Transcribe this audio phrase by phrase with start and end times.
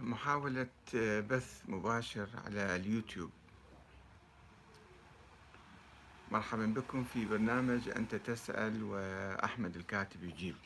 [0.00, 0.68] محاولة
[1.30, 3.30] بث مباشر على اليوتيوب.
[6.32, 10.56] مرحبا بكم في برنامج أنت تسأل وأحمد الكاتب يجيب.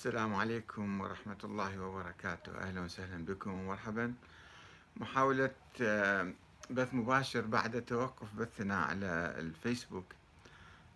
[0.00, 2.58] السلام عليكم ورحمة الله وبركاته.
[2.58, 4.14] أهلا وسهلا بكم ومرحبا.
[4.96, 5.50] محاولة
[5.82, 6.32] آه،
[6.70, 10.04] بث مباشر بعد توقف بثنا على الفيسبوك.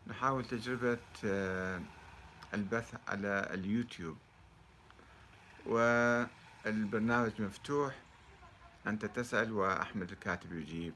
[0.07, 1.81] نحاول تجربة آه،
[2.55, 4.17] البث على اليوتيوب.
[5.67, 7.95] والبرنامج مفتوح.
[8.87, 10.95] أنت تسأل وأحمد الكاتب يجيب.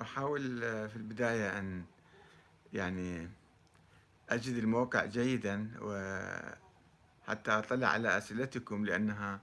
[0.00, 1.84] أحاول آه، في البداية أن
[2.72, 3.28] يعني
[4.28, 9.40] أجد الموقع جيدا وحتى أطلع على أسئلتكم لأنها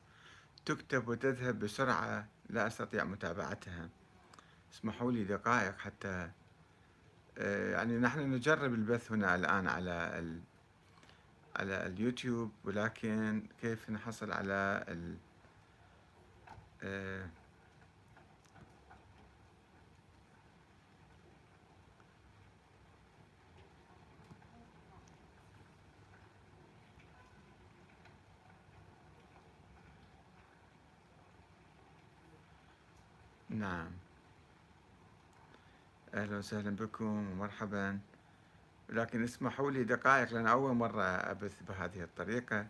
[0.65, 3.89] تكتب وتذهب بسرعة لا أستطيع متابعتها.
[4.73, 6.29] اسمحوا لي دقائق حتى
[7.37, 10.39] آه، يعني نحن نجرب البث هنا الآن على ال
[11.55, 15.17] على اليوتيوب ولكن كيف نحصل على ال
[33.53, 33.91] نعم.
[36.13, 37.99] أهلا وسهلا بكم ومرحبا.
[38.89, 42.67] لكن اسمحوا لي دقائق لأن أول مرة أبث بهذه الطريقة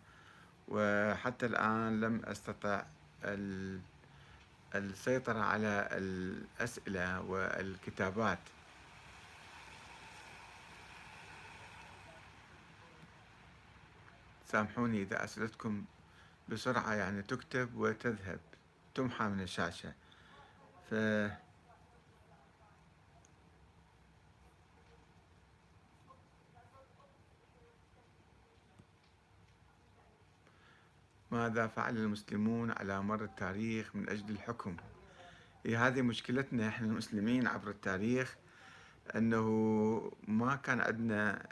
[0.68, 2.84] وحتى الآن لم أستطع
[4.76, 8.40] السيطرة على الأسئلة والكتابات.
[14.46, 15.84] سامحوني إذا أسئلتكم
[16.50, 18.40] بسرعة يعني تكتب وتذهب.
[18.96, 19.94] تمحى من الشاشة.
[20.90, 20.94] ف
[31.32, 34.78] ماذا فعل المسلمون على مر التاريخ من أجل الحكم؟
[35.66, 38.36] هي هذه مشكلتنا إحنا المسلمين عبر التاريخ
[39.16, 41.48] أنه ما كان عندنا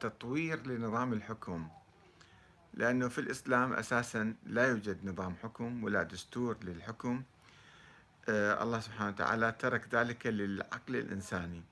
[0.00, 1.68] تطوير لنظام الحكم
[2.74, 7.22] لأنه في الإسلام أساسا لا يوجد نظام حكم ولا دستور للحكم.
[8.28, 11.62] الله سبحانه وتعالى ترك ذلك للعقل الإنساني.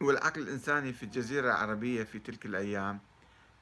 [0.00, 3.00] والعقل الإنساني في الجزيرة العربية في تلك الأيام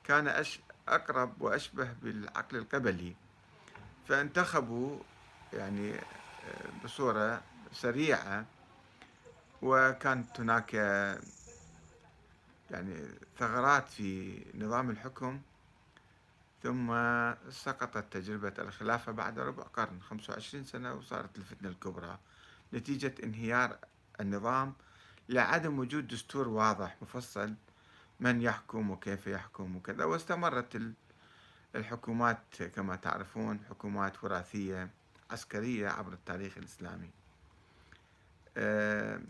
[0.04, 3.16] كان أش أقرب وأشبه بالعقل القبلي.
[4.08, 4.98] فانتخبوا
[5.52, 8.44] يعني آه، بصورة سريعة
[9.62, 10.74] وكانت هناك
[12.70, 15.40] يعني ثغرات في نظام الحكم.
[16.62, 16.92] ثم
[17.50, 22.18] سقطت تجربة الخلافة بعد ربع قرن 25 سنة وصارت الفتنة الكبرى.
[22.74, 23.78] نتيجة انهيار
[24.20, 24.72] النظام
[25.28, 27.54] لعدم وجود دستور واضح مفصل
[28.20, 30.04] من يحكم وكيف يحكم وكذا.
[30.04, 30.92] واستمرت
[31.74, 34.88] الحكومات كما تعرفون حكومات وراثية
[35.30, 37.10] عسكرية عبر التاريخ الإسلامي.
[38.56, 39.20] آه،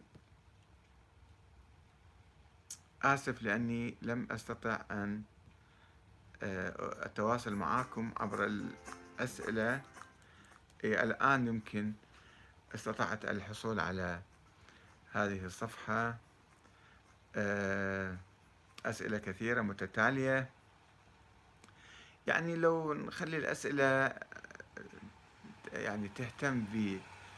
[3.02, 5.22] آسف لأني لم أستطع أن
[6.43, 9.81] آه، أتواصل معاكم عبر الأسئلة.
[10.85, 11.93] إيه، الآن يمكن
[12.75, 14.20] استطعت الحصول على
[15.12, 16.17] هذه الصفحة.
[17.37, 18.17] آه،
[18.87, 20.50] أسئلة كثيرة متتالية.
[22.26, 24.14] يعني لو نخلي الأسئلة
[25.73, 26.64] يعني تهتم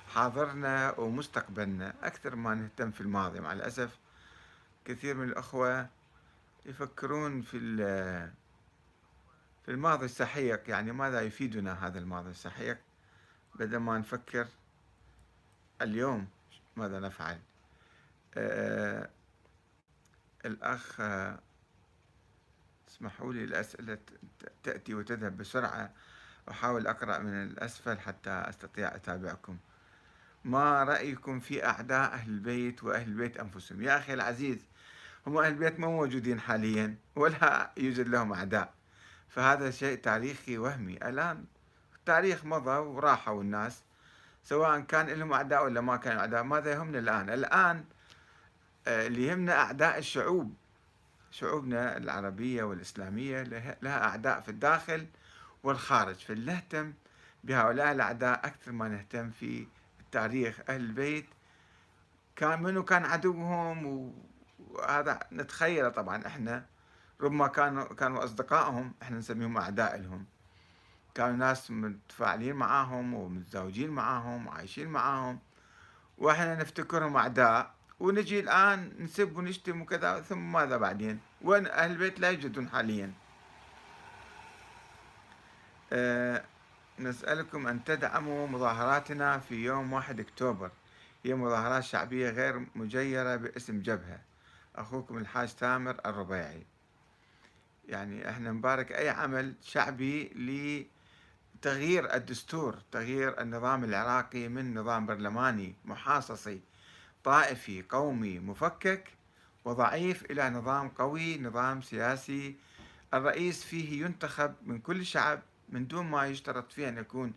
[0.09, 3.41] حاضرنا ومستقبلنا أكثر ما نهتم في الماضي.
[3.41, 3.99] مع الأسف
[4.85, 5.89] كثير من الأخوة
[6.67, 7.59] يفكرون في
[9.65, 12.79] في الماضي السحيق يعني ماذا يفيدنا هذا الماضي السحيق
[13.55, 14.47] بدل ما نفكر
[15.83, 16.29] اليوم
[16.77, 17.39] ماذا نفعل؟
[18.35, 19.11] أه
[20.45, 21.01] الأخ
[22.89, 23.99] اسمحوا لي الأسئلة
[24.63, 25.91] تأتي وتذهب بسرعة.
[26.51, 29.57] أحاول أقرأ من الأسفل حتى أستطيع أتابعكم.
[30.45, 34.59] ما رأيكم في أعداء أهل البيت وأهل البيت أنفسهم؟ يا أخي العزيز
[35.27, 38.75] هم أهل البيت ما موجودين حاليا ولا يوجد لهم أعداء.
[39.31, 40.93] فهذا شيء تاريخي وهمي.
[40.93, 41.45] الآن
[41.99, 43.83] التاريخ مضى وراحوا الناس
[44.45, 47.85] سواء كان لهم أعداء ولا ما كانوا أعداء ماذا يهمنا الآن؟ الآن
[48.87, 50.55] آه، اللي يهمنا أعداء الشعوب.
[51.31, 53.43] شعوبنا العربية والإسلامية
[53.83, 55.07] لها أعداء في الداخل
[55.63, 56.17] والخارج.
[56.17, 56.93] فلنهتم
[57.45, 59.67] بهؤلاء الأعداء أكثر ما نهتم في
[60.01, 61.27] التاريخ أهل البيت.
[62.37, 64.13] كان منو كان عدوهم
[64.71, 66.67] وهذا نتخيل طبعا إحنا.
[67.21, 70.25] ربما كانوا كانوا أصدقائهم إحنا نسميهم أعداء لهم.
[71.15, 75.39] كانوا ناس متفاعلين معاهم ومتزوجين معاهم وعايشين معاهم.
[76.19, 77.75] وإحنا نفتكرهم أعداء.
[78.01, 83.13] ونجي الآن نسب ونشتم وكذا ثم ماذا بعدين؟ وين أهل البيت لا يوجدون حاليا.
[85.93, 86.45] أه
[86.99, 90.71] نسألكم أن تدعموا مظاهراتنا في يوم 1 أكتوبر.
[91.25, 94.21] هي مظاهرات شعبية غير مجيرة باسم جبهة.
[94.77, 96.67] أخوكم الحاج تامر الربيعي.
[97.91, 100.29] يعني إحنا نبارك أي عمل شعبي
[101.55, 106.61] لتغيير الدستور تغيير النظام العراقي من نظام برلماني محاصصي
[107.25, 109.09] طائفي قومي مفكك
[109.65, 112.57] وضعيف إلى نظام قوي نظام سياسي.
[113.15, 117.33] الرئيس فيه ينتخب من كل شعب من دون ما يشترط فيه أن يكون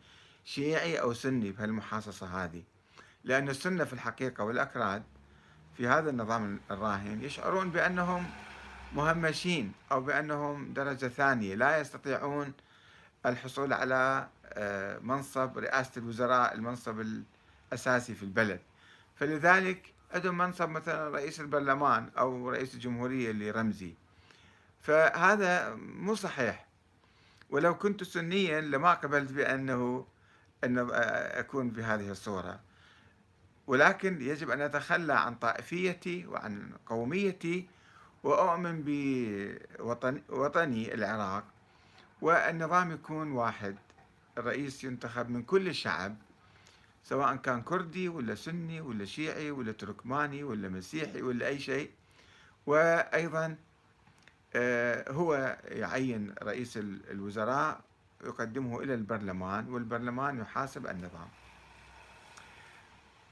[0.46, 2.64] شيعي أو سني بهالمحاصصة هذه.
[3.24, 5.04] لأن السنة في الحقيقة والأكراد
[5.78, 8.26] في هذا النظام الراهن يشعرون بأنهم
[8.96, 11.56] مهمشين أو بأنهم درجة ثانية.
[11.56, 12.54] لا يستطيعون
[13.26, 17.00] الحصول على آه، منصب رئاسة الوزراء المنصب
[17.72, 18.60] الأساسي في البلد.
[19.16, 23.94] فلذلك عندهم منصب مثلا رئيس البرلمان أو رئيس الجمهورية اللي رمزي
[24.82, 26.66] فهذا مو صحيح.
[27.50, 30.06] ولو كنت سنيا لما قبلت بأنه
[30.64, 32.60] أن أكون بهذه الصورة.
[33.68, 37.68] ولكن يجب أن أتخلى عن طائفيتي وعن قوميتي
[38.24, 38.84] وأؤمن
[40.30, 41.44] بوطني العراق
[42.22, 43.76] والنظام يكون واحد
[44.38, 46.16] الرئيس ينتخب من كل الشعب
[47.04, 51.92] سواء كان كردي ولا سني ولا شيعي ولا تركماني ولا مسيحي ولا أي شيء.
[52.66, 53.56] وأيضا
[54.56, 57.82] آه، هو يعين رئيس الوزراء
[58.24, 61.28] يقدمه إلى البرلمان والبرلمان يحاسب النظام.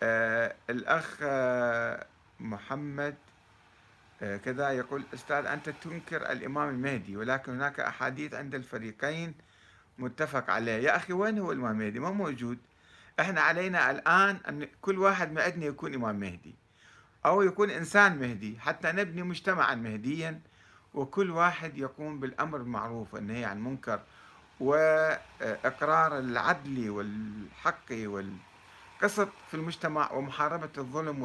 [0.03, 2.05] آه، الأخ آه،
[2.39, 3.15] محمد
[4.21, 9.33] كذا يقول أستاذ أنت تنكر الإمام المهدي ولكن هناك أحاديث عند الفريقين
[10.00, 12.57] متفق عليه يا أخي وين هو الإمام المهدي ما موجود.
[13.19, 16.56] إحنا علينا الآن أن كل واحد ما عندنا يكون إمام مهدي
[17.25, 20.39] أو يكون إنسان مهدي حتى نبني مجتمعا مهديا
[20.94, 24.00] وكل واحد يقوم بالأمر بالمعروف والنهي عن المنكر
[24.59, 31.23] وإقرار العدل والحق والقسط في المجتمع ومحاربة الظلم